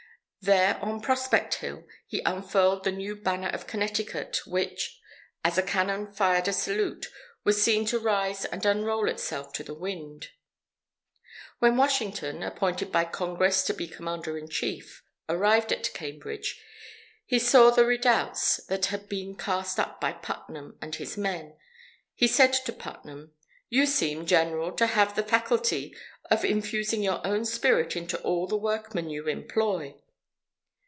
[0.43, 4.99] There on Prospect Hill he unfurled the new Banner of Connecticut, which,
[5.43, 7.11] as a cannon fired a salute,
[7.43, 10.29] was seen to rise and unroll itself to the wind.
[11.59, 16.59] When Washington, appointed by Congress to be Commander in Chief, arrived at Cambridge,
[17.29, 21.55] and saw the redoubts that had been cast up by Putnam and his men,
[22.15, 23.31] he said to Putnam:
[23.69, 25.93] "You seem, General, to have the faculty
[26.31, 29.99] of infusing your own spirit into all the workmen you employ."